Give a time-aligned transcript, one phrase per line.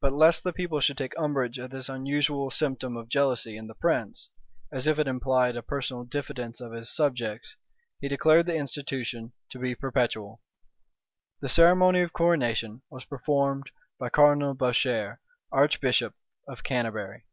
[0.00, 3.74] But lest the people should take umbrage at this unusual symptom of jealousy in the
[3.74, 4.30] prince,
[4.72, 7.54] as if it implied a personal diffidence of his subjects,
[8.00, 10.40] he declared the institution to be perpetual.
[11.42, 15.18] The ceremony of coronation was performed by Cardinal Bourchier,
[15.52, 16.14] archbishop
[16.48, 17.26] of Canterbury.